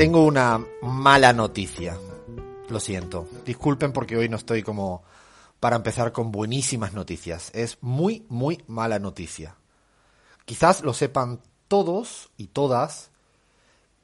Tengo 0.00 0.24
una 0.24 0.64
mala 0.80 1.34
noticia. 1.34 1.94
Lo 2.70 2.80
siento. 2.80 3.28
Disculpen 3.44 3.92
porque 3.92 4.16
hoy 4.16 4.30
no 4.30 4.38
estoy 4.38 4.62
como 4.62 5.02
para 5.60 5.76
empezar 5.76 6.10
con 6.10 6.32
buenísimas 6.32 6.94
noticias. 6.94 7.50
Es 7.52 7.76
muy, 7.82 8.24
muy 8.30 8.64
mala 8.66 8.98
noticia. 8.98 9.56
Quizás 10.46 10.80
lo 10.80 10.94
sepan 10.94 11.42
todos 11.68 12.30
y 12.38 12.46
todas, 12.46 13.10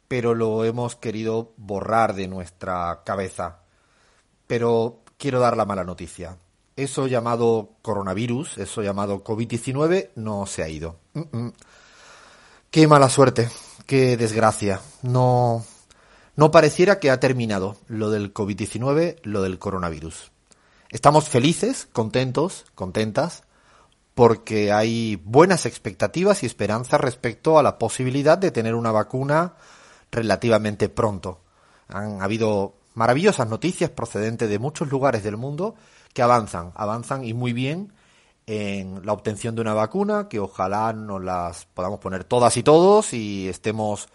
pero 0.07 0.35
lo 0.35 0.67
hemos 0.67 0.97
querido 0.97 1.55
borrar 1.57 2.15
de 2.15 2.29
nuestra 2.29 3.01
cabeza. 3.03 3.61
Pero 4.47 5.01
quiero 5.17 5.41
dar 5.41 5.57
la 5.57 5.65
mala 5.65 5.85
noticia. 5.85 6.37
Eso 6.77 7.07
llamado 7.07 7.71
coronavirus, 7.81 8.59
eso 8.59 8.83
llamado 8.83 9.25
COVID-19, 9.25 10.11
no 10.17 10.45
se 10.45 10.63
ha 10.63 10.69
ido. 10.69 10.97
Mm, 11.15 11.39
mm. 11.39 11.53
Qué 12.71 12.87
mala 12.87 13.09
suerte, 13.09 13.49
qué 13.87 14.19
desgracia. 14.19 14.83
No, 15.01 15.65
no 16.37 16.51
pareciera 16.51 17.01
que 17.01 17.11
ha 17.11 17.19
terminado 17.19 17.77
lo 17.89 18.11
del 18.11 18.33
COVID-19, 18.33 19.19
lo 19.23 19.43
del 19.43 19.59
coronavirus. 19.59 20.31
Estamos 20.91 21.29
felices, 21.29 21.89
contentos, 21.93 22.67
contentas, 22.75 23.43
porque 24.15 24.73
hay 24.73 25.17
buenas 25.17 25.67
expectativas 25.67 26.43
y 26.43 26.47
esperanzas 26.47 27.01
respecto 27.01 27.59
a 27.59 27.63
la 27.63 27.79
posibilidad 27.79 28.39
de 28.39 28.51
tener 28.51 28.75
una 28.75 28.93
vacuna 28.93 29.55
relativamente 30.11 30.89
pronto. 30.89 31.41
Han 31.89 32.23
habido 32.23 32.75
maravillosas 32.95 33.49
noticias 33.49 33.91
procedentes 33.91 34.49
de 34.49 34.59
muchos 34.59 34.89
lugares 34.89 35.23
del 35.23 35.37
mundo 35.37 35.75
que 36.13 36.23
avanzan, 36.23 36.73
avanzan 36.75 37.25
y 37.25 37.35
muy 37.35 37.53
bien 37.53 37.93
en 38.47 39.05
la 39.05 39.13
obtención 39.13 39.55
de 39.55 39.61
una 39.61 39.75
vacuna, 39.75 40.29
que 40.29 40.39
ojalá 40.39 40.93
nos 40.93 41.23
las 41.23 41.67
podamos 41.67 41.99
poner 41.99 42.25
todas 42.25 42.57
y 42.57 42.63
todos 42.63 43.13
y 43.13 43.49
estemos 43.49 44.09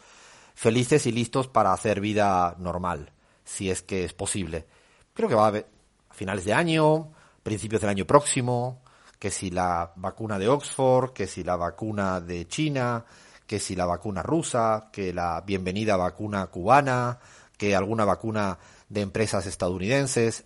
felices 0.54 1.06
y 1.06 1.12
listos 1.12 1.48
para 1.48 1.74
hacer 1.74 2.02
vida 2.02 2.56
normal, 2.60 3.12
si 3.44 3.70
es 3.70 3.82
que 3.82 4.04
es 4.04 4.14
posible. 4.14 4.66
Creo 5.14 5.30
que 5.30 5.36
va 5.36 5.46
a 5.46 5.48
haber 5.48 5.68
a 6.10 6.14
finales 6.14 6.46
de 6.46 6.54
año, 6.54 7.12
principios 7.44 7.82
del 7.82 7.90
año 7.90 8.06
próximo, 8.06 8.82
que 9.20 9.32
si 9.32 9.52
la 9.52 9.94
vacuna 9.96 10.40
de 10.40 10.50
Oxford, 10.50 11.14
que 11.14 11.28
si 11.28 11.44
la 11.44 11.56
vacuna 11.56 12.22
de 12.22 12.48
China, 12.48 13.06
que 13.46 13.60
si 13.60 13.76
la 13.76 13.86
vacuna 13.86 14.24
rusa, 14.24 14.90
que 14.92 15.14
la 15.14 15.42
bienvenida 15.42 15.98
vacuna 15.98 16.48
cubana, 16.48 17.20
que 17.58 17.76
alguna 17.76 18.06
vacuna 18.06 18.58
de 18.90 19.02
empresas 19.02 19.46
estadounidenses 19.46 20.46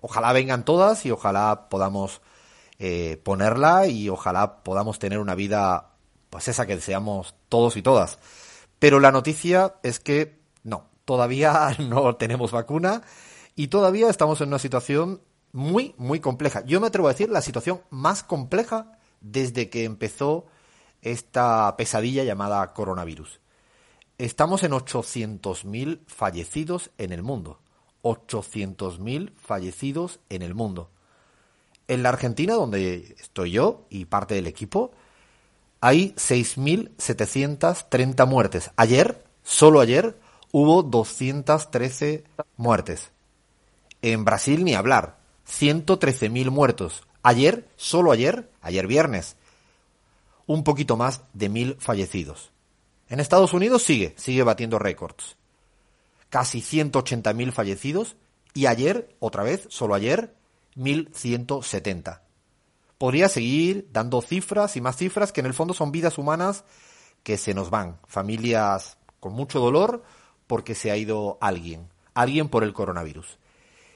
ojalá 0.00 0.32
vengan 0.32 0.64
todas 0.64 1.04
y 1.04 1.10
ojalá 1.10 1.68
podamos 1.68 2.20
eh, 2.78 3.20
ponerla 3.24 3.86
y 3.86 4.08
ojalá 4.08 4.62
podamos 4.62 4.98
tener 4.98 5.18
una 5.18 5.34
vida, 5.34 5.90
pues 6.30 6.48
esa 6.48 6.66
que 6.66 6.76
deseamos 6.76 7.34
todos 7.48 7.76
y 7.76 7.82
todas. 7.82 8.18
Pero 8.78 9.00
la 9.00 9.12
noticia 9.12 9.74
es 9.82 10.00
que 10.00 10.38
no, 10.62 10.88
todavía 11.04 11.76
no 11.78 12.16
tenemos 12.16 12.52
vacuna 12.52 13.02
y 13.54 13.68
todavía 13.68 14.08
estamos 14.08 14.40
en 14.40 14.48
una 14.48 14.58
situación 14.58 15.20
muy, 15.52 15.94
muy 15.98 16.20
compleja. 16.20 16.64
Yo 16.64 16.80
me 16.80 16.86
atrevo 16.86 17.08
a 17.08 17.12
decir 17.12 17.30
la 17.30 17.42
situación 17.42 17.80
más 17.90 18.22
compleja 18.22 18.98
desde 19.20 19.70
que 19.70 19.84
empezó 19.84 20.46
esta 21.02 21.74
pesadilla 21.76 22.24
llamada 22.24 22.72
coronavirus. 22.72 23.40
Estamos 24.18 24.62
en 24.64 24.72
800.000 24.72 26.00
fallecidos 26.06 26.90
en 26.98 27.12
el 27.12 27.22
mundo. 27.22 27.60
800.000 28.02 29.32
fallecidos 29.36 30.20
en 30.28 30.42
el 30.42 30.54
mundo. 30.54 30.90
En 31.86 32.02
la 32.02 32.10
Argentina, 32.10 32.54
donde 32.54 33.16
estoy 33.18 33.52
yo 33.52 33.86
y 33.90 34.04
parte 34.04 34.34
del 34.34 34.46
equipo, 34.46 34.92
hay 35.80 36.12
6.730 36.14 38.26
muertes. 38.26 38.70
Ayer, 38.76 39.24
solo 39.42 39.80
ayer, 39.80 40.18
hubo 40.52 40.82
213 40.82 42.24
muertes. 42.56 43.10
En 44.02 44.24
Brasil 44.24 44.64
ni 44.64 44.74
hablar, 44.74 45.18
113.000 45.48 46.50
muertos. 46.50 47.02
Ayer, 47.22 47.68
solo 47.76 48.12
ayer, 48.12 48.50
ayer 48.60 48.86
viernes, 48.86 49.36
un 50.46 50.64
poquito 50.64 50.96
más 50.96 51.22
de 51.32 51.48
mil 51.48 51.76
fallecidos. 51.78 52.50
En 53.08 53.20
Estados 53.20 53.52
Unidos 53.52 53.82
sigue, 53.82 54.14
sigue 54.16 54.42
batiendo 54.42 54.78
récords 54.78 55.38
casi 56.28 56.60
180.000 56.60 57.52
fallecidos 57.52 58.16
y 58.54 58.66
ayer, 58.66 59.14
otra 59.18 59.42
vez, 59.42 59.66
solo 59.68 59.94
ayer, 59.94 60.34
1.170. 60.76 62.20
Podría 62.98 63.28
seguir 63.28 63.88
dando 63.92 64.20
cifras 64.20 64.76
y 64.76 64.80
más 64.80 64.96
cifras 64.96 65.32
que 65.32 65.40
en 65.40 65.46
el 65.46 65.54
fondo 65.54 65.72
son 65.72 65.92
vidas 65.92 66.18
humanas 66.18 66.64
que 67.22 67.38
se 67.38 67.54
nos 67.54 67.70
van, 67.70 67.98
familias 68.06 68.98
con 69.20 69.32
mucho 69.32 69.60
dolor 69.60 70.02
porque 70.46 70.74
se 70.74 70.90
ha 70.90 70.96
ido 70.96 71.38
alguien, 71.40 71.88
alguien 72.14 72.48
por 72.48 72.64
el 72.64 72.72
coronavirus. 72.72 73.38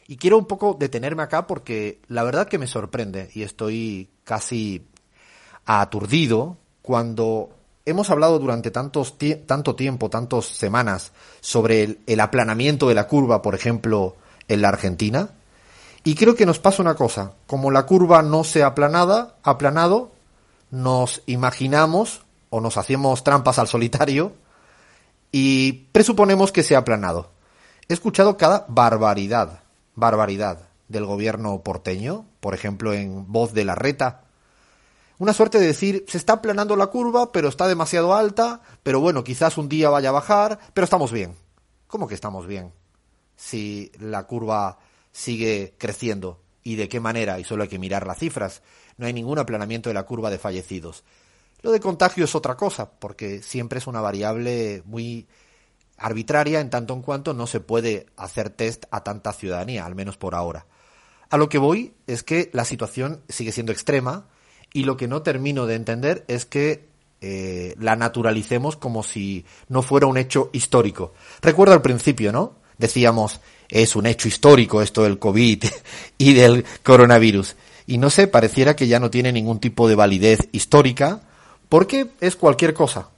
Y 0.06 0.16
quiero 0.16 0.38
un 0.38 0.46
poco 0.46 0.76
detenerme 0.78 1.22
acá 1.22 1.46
porque 1.46 2.00
la 2.08 2.22
verdad 2.22 2.48
que 2.48 2.58
me 2.58 2.66
sorprende 2.66 3.30
y 3.34 3.42
estoy 3.42 4.10
casi 4.24 4.86
aturdido 5.64 6.58
cuando 6.82 7.50
hemos 7.84 8.10
hablado 8.10 8.38
durante 8.38 8.70
tantos 8.70 9.16
tanto 9.46 9.74
tiempo, 9.74 10.10
tantas 10.10 10.44
semanas, 10.46 11.12
sobre 11.40 11.98
el, 12.06 12.20
aplanamiento 12.20 12.88
de 12.88 12.94
la 12.94 13.06
curva, 13.06 13.42
por 13.42 13.54
ejemplo, 13.54 14.16
en 14.48 14.62
la 14.62 14.68
Argentina. 14.68 15.30
Y 16.04 16.14
creo 16.16 16.34
que 16.34 16.46
nos 16.46 16.58
pasa 16.58 16.82
una 16.82 16.94
cosa, 16.94 17.34
como 17.46 17.70
la 17.70 17.86
curva 17.86 18.22
no 18.22 18.42
se 18.42 18.62
ha 18.62 18.68
aplanada, 18.68 19.36
aplanado, 19.42 20.10
nos 20.70 21.22
imaginamos 21.26 22.22
o 22.50 22.60
nos 22.60 22.76
hacemos 22.76 23.22
trampas 23.22 23.58
al 23.58 23.68
solitario 23.68 24.32
y 25.30 25.84
presuponemos 25.92 26.50
que 26.50 26.62
se 26.62 26.74
ha 26.74 26.80
aplanado. 26.80 27.30
He 27.88 27.94
escuchado 27.94 28.36
cada 28.36 28.66
barbaridad, 28.68 29.60
barbaridad 29.94 30.68
del 30.88 31.06
gobierno 31.06 31.60
porteño, 31.62 32.26
por 32.40 32.54
ejemplo 32.54 32.92
en 32.92 33.30
voz 33.30 33.52
de 33.52 33.64
la 33.64 33.74
reta, 33.74 34.22
una 35.18 35.32
suerte 35.32 35.60
de 35.60 35.66
decir, 35.66 36.04
se 36.08 36.18
está 36.18 36.32
aplanando 36.34 36.74
la 36.74 36.88
curva, 36.88 37.30
pero 37.30 37.48
está 37.48 37.68
demasiado 37.68 38.12
alta, 38.12 38.60
pero 38.82 38.98
bueno, 38.98 39.22
quizás 39.22 39.56
un 39.56 39.68
día 39.68 39.88
vaya 39.88 40.08
a 40.08 40.12
bajar, 40.12 40.58
pero 40.74 40.84
estamos 40.84 41.12
bien. 41.12 41.36
¿Cómo 41.86 42.08
que 42.08 42.14
estamos 42.14 42.46
bien? 42.46 42.72
Si 43.36 43.92
la 44.00 44.24
curva 44.24 44.78
sigue 45.12 45.74
creciendo. 45.78 46.40
¿Y 46.64 46.76
de 46.76 46.88
qué 46.88 47.00
manera? 47.00 47.38
Y 47.38 47.44
solo 47.44 47.62
hay 47.62 47.68
que 47.68 47.78
mirar 47.78 48.06
las 48.06 48.18
cifras. 48.18 48.62
No 48.96 49.06
hay 49.06 49.12
ningún 49.12 49.38
aplanamiento 49.38 49.90
de 49.90 49.94
la 49.94 50.04
curva 50.04 50.30
de 50.30 50.38
fallecidos. 50.38 51.04
Lo 51.62 51.70
de 51.70 51.80
contagio 51.80 52.24
es 52.24 52.34
otra 52.34 52.56
cosa, 52.56 52.90
porque 52.90 53.42
siempre 53.42 53.78
es 53.78 53.86
una 53.86 54.00
variable 54.00 54.82
muy 54.84 55.28
arbitraria 55.96 56.60
en 56.60 56.70
tanto 56.70 56.94
en 56.94 57.02
cuanto 57.02 57.34
no 57.34 57.46
se 57.46 57.60
puede 57.60 58.06
hacer 58.16 58.50
test 58.50 58.84
a 58.90 59.04
tanta 59.04 59.32
ciudadanía, 59.32 59.86
al 59.86 59.94
menos 59.94 60.16
por 60.16 60.34
ahora. 60.34 60.66
A 61.30 61.36
lo 61.36 61.48
que 61.48 61.58
voy 61.58 61.94
es 62.06 62.22
que 62.22 62.50
la 62.52 62.64
situación 62.64 63.22
sigue 63.28 63.52
siendo 63.52 63.72
extrema, 63.72 64.26
y 64.72 64.84
lo 64.84 64.96
que 64.96 65.08
no 65.08 65.22
termino 65.22 65.66
de 65.66 65.74
entender 65.74 66.24
es 66.28 66.46
que 66.46 66.88
eh, 67.20 67.74
la 67.78 67.94
naturalicemos 67.94 68.76
como 68.76 69.02
si 69.02 69.44
no 69.68 69.82
fuera 69.82 70.06
un 70.06 70.16
hecho 70.16 70.50
histórico. 70.52 71.12
Recuerdo 71.40 71.74
al 71.74 71.82
principio, 71.82 72.32
¿no? 72.32 72.61
Decíamos, 72.82 73.38
es 73.68 73.94
un 73.94 74.06
hecho 74.06 74.26
histórico 74.26 74.82
esto 74.82 75.04
del 75.04 75.20
COVID 75.20 75.64
y 76.18 76.32
del 76.32 76.64
coronavirus. 76.82 77.54
Y 77.86 77.98
no 77.98 78.10
sé, 78.10 78.26
pareciera 78.26 78.74
que 78.74 78.88
ya 78.88 78.98
no 78.98 79.08
tiene 79.08 79.30
ningún 79.30 79.60
tipo 79.60 79.86
de 79.86 79.94
validez 79.94 80.48
histórica 80.50 81.20
porque 81.68 82.08
es 82.20 82.34
cualquier 82.34 82.74
cosa. 82.74 83.10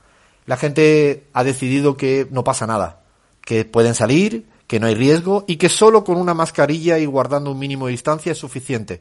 La 0.45 0.59
gente 0.59 1.25
ha 1.33 1.45
decidido 1.45 1.97
que 1.97 2.29
no 2.31 2.45
pasa 2.45 2.67
nada, 2.67 3.01
que 3.41 3.65
pueden 3.65 3.95
salir, 3.95 4.45
que 4.67 4.81
no 4.81 4.87
hay 4.87 4.97
riesgo 4.97 5.47
y 5.49 5.57
que 5.57 5.71
solo 5.71 6.05
con 6.05 6.19
una 6.19 6.35
mascarilla 6.35 6.99
y 6.99 7.07
guardando 7.07 7.51
un 7.53 7.59
mínimo 7.59 7.87
de 7.87 7.93
distancia 7.93 8.33
es 8.33 8.39
suficiente 8.39 9.01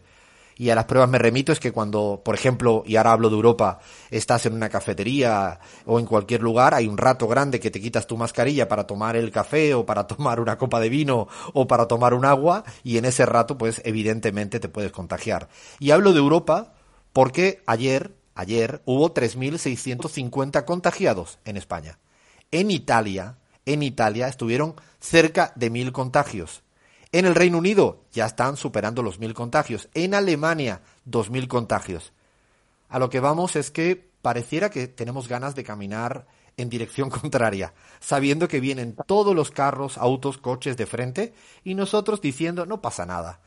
y 0.58 0.69
a 0.69 0.75
las 0.75 0.86
pruebas 0.86 1.09
me 1.09 1.18
remito 1.18 1.52
es 1.52 1.59
que 1.59 1.72
cuando, 1.72 2.22
por 2.24 2.36
ejemplo, 2.36 2.84
y 2.86 2.96
ahora 2.96 3.14
hablo 3.14 3.30
de 3.30 3.36
Europa, 3.36 3.80
estás 4.12 4.46
en 4.46 4.53
una 4.53 4.69
cafetería 4.69 5.59
o 5.86 6.00
en 6.00 6.05
cualquier 6.05 6.41
lugar, 6.41 6.73
hay 6.73 6.88
un 6.88 6.97
rato 6.97 7.28
grande 7.28 7.59
que 7.59 7.72
te 7.72 7.82
quitas 7.82 8.08
tu 8.08 8.17
mascarilla 8.17 8.67
para 8.67 8.85
tomar 8.85 9.16
el 9.16 9.32
café 9.32 9.73
o 9.73 9.85
para 9.85 10.08
tomar 10.08 10.40
una 10.40 10.58
copa 10.58 10.79
de 10.79 10.90
vino 10.90 11.28
o 11.53 11.67
para 11.67 11.88
tomar 11.88 12.14
un 12.14 12.26
agua 12.26 12.64
y 12.84 12.97
en 12.97 13.05
ese 13.05 13.26
rato 13.26 13.58
pues 13.58 13.82
evidentemente 13.85 14.59
te 14.59 14.70
puedes 14.70 14.91
contagiar. 14.91 15.50
Y 15.79 15.91
hablo 15.91 16.14
de 16.14 16.20
Europa 16.20 16.73
porque 17.14 17.61
ayer, 17.67 18.16
ayer 18.35 18.82
hubo 18.85 19.14
3.650 19.14 20.66
contagiados 20.66 21.40
en 21.46 21.58
España. 21.58 22.00
En 22.52 22.72
Italia, 22.72 23.38
en 23.66 23.84
Italia 23.84 24.28
estuvieron 24.28 24.76
cerca 25.00 25.53
de 25.55 25.70
mil 25.70 25.91
contagios. 25.91 26.63
En 27.14 27.26
el 27.26 27.36
Reino 27.36 27.60
Unido 27.60 28.02
ya 28.12 28.26
están 28.26 28.58
superando 28.58 29.04
los 29.04 29.20
mil 29.20 29.36
contagios. 29.36 29.88
En 29.94 30.16
Alemania, 30.16 30.82
dos 31.06 31.30
mil 31.30 31.48
contagios. 31.48 32.12
A 32.90 32.98
lo 32.98 33.12
que 33.12 33.20
vamos 33.20 33.56
es 33.56 33.70
que 33.70 34.10
pareciera 34.24 34.72
que 34.72 34.88
tenemos 34.88 35.28
ganas 35.28 35.54
de 35.54 35.64
caminar 35.64 36.26
en 36.58 36.70
dirección 36.70 37.10
contraria, 37.22 37.76
sabiendo 38.00 38.48
que 38.48 38.60
vienen 38.60 38.96
todos 39.06 39.36
los 39.36 39.52
carros, 39.52 40.00
autos, 40.00 40.40
coches 40.40 40.76
de 40.76 40.88
frente 40.88 41.36
y 41.64 41.76
nosotros 41.76 42.20
diciendo 42.20 42.66
no 42.66 42.82
pasa 42.82 43.06
nada. 43.06 43.42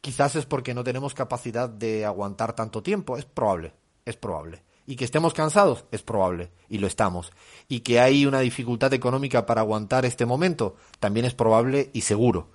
Quizás 0.00 0.34
es 0.36 0.46
porque 0.46 0.72
no 0.72 0.82
tenemos 0.82 1.12
capacidad 1.12 1.68
de 1.68 2.06
aguantar 2.06 2.54
tanto 2.54 2.82
tiempo, 2.82 3.18
es 3.18 3.26
probable, 3.26 3.74
es 4.06 4.16
probable. 4.16 4.62
Y 4.86 4.96
que 4.96 5.04
estemos 5.04 5.34
cansados, 5.34 5.84
es 5.92 6.02
probable, 6.02 6.52
y 6.70 6.78
lo 6.78 6.86
estamos. 6.86 7.32
Y 7.68 7.80
que 7.80 8.00
hay 8.00 8.24
una 8.24 8.40
dificultad 8.40 8.94
económica 8.94 9.44
para 9.44 9.60
aguantar 9.60 10.06
este 10.06 10.24
momento, 10.24 10.76
también 11.00 11.26
es 11.26 11.34
probable 11.34 11.90
y 11.92 12.00
seguro. 12.00 12.48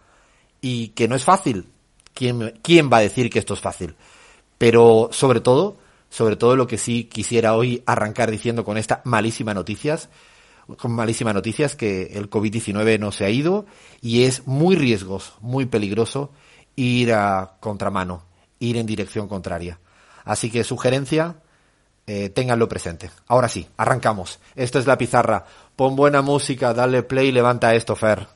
Y 0.62 0.90
que 0.90 1.07
no 1.07 1.16
es 1.16 1.24
fácil. 1.24 1.68
¿Quién, 2.13 2.60
quién 2.62 2.90
va 2.92 2.98
a 2.98 3.02
decir 3.02 3.30
que 3.30 3.40
esto 3.40 3.54
es 3.54 3.60
fácil? 3.60 3.96
Pero 4.57 5.10
sobre 5.12 5.42
todo, 5.42 5.78
sobre 6.10 6.38
todo 6.38 6.56
lo 6.56 6.68
que 6.68 6.78
sí 6.78 7.06
quisiera 7.06 7.56
hoy 7.56 7.84
arrancar 7.86 8.31
diciendo 8.31 8.63
con 8.63 8.78
esta 8.78 9.02
malísima 9.04 9.54
noticias, 9.54 10.10
con 10.78 10.92
malísima 10.94 11.34
noticias 11.34 11.75
que 11.75 12.13
el 12.13 12.30
COVID-19 12.30 13.00
no 13.00 13.12
se 13.12 13.25
ha 13.25 13.30
ido 13.30 13.66
y 14.02 14.24
es 14.24 14.48
muy 14.48 14.75
riesgoso, 14.75 15.34
muy 15.42 15.66
peligroso 15.66 16.31
ir 16.75 17.13
a 17.13 17.57
contramano, 17.60 18.24
ir 18.60 18.78
en 18.78 18.86
dirección 18.86 19.28
contraria. 19.28 19.80
Así 20.24 20.50
que 20.50 20.63
sugerencia, 20.63 21.36
eh, 22.07 22.31
presente. 22.69 23.10
Ahora 23.28 23.50
sí, 23.50 23.68
arrancamos. 23.78 24.40
Esto 24.56 24.80
es 24.80 24.88
la 24.88 24.98
pizarra. 24.98 25.46
Pon 25.75 25.96
buena 25.96 26.22
música, 26.22 26.74
dale 26.74 27.04
play, 27.04 27.31
levanta 27.31 27.74
esto, 27.75 27.96
Fer. 27.96 28.28